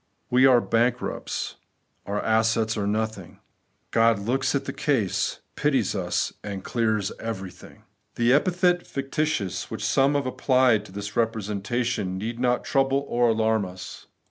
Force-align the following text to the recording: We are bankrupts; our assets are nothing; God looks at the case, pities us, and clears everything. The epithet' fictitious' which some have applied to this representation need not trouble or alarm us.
We 0.31 0.47
are 0.47 0.61
bankrupts; 0.61 1.57
our 2.07 2.19
assets 2.23 2.75
are 2.75 2.87
nothing; 2.87 3.37
God 3.91 4.17
looks 4.17 4.55
at 4.55 4.65
the 4.65 4.73
case, 4.73 5.41
pities 5.55 5.93
us, 5.93 6.33
and 6.43 6.63
clears 6.63 7.11
everything. 7.19 7.83
The 8.15 8.33
epithet' 8.33 8.87
fictitious' 8.87 9.69
which 9.69 9.85
some 9.85 10.15
have 10.15 10.25
applied 10.25 10.85
to 10.85 10.91
this 10.91 11.15
representation 11.15 12.17
need 12.17 12.39
not 12.39 12.63
trouble 12.63 13.05
or 13.07 13.29
alarm 13.29 13.63
us. 13.63 14.07